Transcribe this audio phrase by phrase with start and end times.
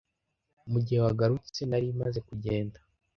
[0.71, 2.77] Mugihe wagarutse, nari maze kugenda.